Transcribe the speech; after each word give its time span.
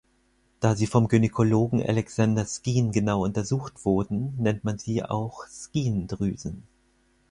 Da 0.61 0.73
sie 0.75 0.87
vom 0.87 1.07
Gynäkologen 1.09 1.79
Alexander 1.79 2.47
Skene 2.47 2.89
genau 2.89 3.23
untersucht 3.23 3.85
wurden, 3.85 4.33
nennt 4.39 4.63
man 4.63 4.79
sie 4.79 5.03
auch 5.03 5.45
Skene-Drüsen. 5.45 6.63